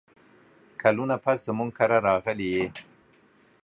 کلونه 0.81 1.15
پس 1.23 1.37
زموږ 1.47 1.69
کره 1.77 1.97
راغلې 2.07 2.47
یې! 2.55 2.65